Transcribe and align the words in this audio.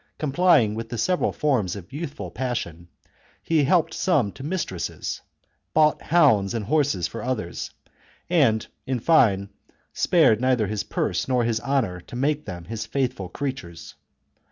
Complying 0.17 0.73
with 0.73 0.89
the 0.89 0.97
several 0.97 1.31
forms 1.31 1.75
of 1.75 1.93
youthful 1.93 2.31
passion, 2.31 2.87
he 3.43 3.63
helped 3.65 3.93
some 3.93 4.31
to 4.31 4.43
mistresses, 4.43 5.21
bought 5.75 6.01
hounds 6.01 6.55
and 6.55 6.65
horses 6.65 7.07
for 7.07 7.21
others, 7.21 7.69
and,. 8.27 8.65
in 8.87 8.99
fine, 8.99 9.49
spared 9.93 10.41
neither 10.41 10.65
his 10.65 10.83
purse 10.83 11.27
nor 11.27 11.43
his 11.43 11.59
honour 11.61 11.99
to 12.01 12.15
make 12.15 12.45
them 12.45 12.63
his 12.65 12.87
faithful 12.87 13.29
creatures. 13.29 13.93